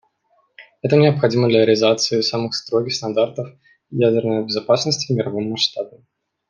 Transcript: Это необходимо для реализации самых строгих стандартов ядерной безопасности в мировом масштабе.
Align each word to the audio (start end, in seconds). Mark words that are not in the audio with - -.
Это 0.81 0.95
необходимо 0.95 1.47
для 1.47 1.59
реализации 1.63 2.21
самых 2.21 2.55
строгих 2.55 2.95
стандартов 2.95 3.49
ядерной 3.91 4.43
безопасности 4.43 5.13
в 5.13 5.15
мировом 5.15 5.51
масштабе. 5.51 5.99